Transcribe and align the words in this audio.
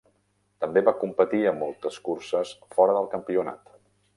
També 0.63 0.81
va 0.87 0.93
competir 1.01 1.43
a 1.49 1.53
moltes 1.59 1.99
curses 2.09 2.57
fora 2.79 2.97
del 2.99 3.11
campionat. 3.17 3.75